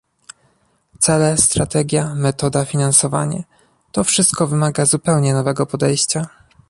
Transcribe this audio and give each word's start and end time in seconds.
Cele, 0.99 1.35
strategia, 1.37 2.13
metoda, 2.15 2.65
finansowanie- 2.65 3.43
to 3.91 4.03
wszystko 4.03 4.47
wymaga 4.47 4.85
zupełnie 4.85 5.33
nowego 5.33 5.65
podejścia 5.65 6.27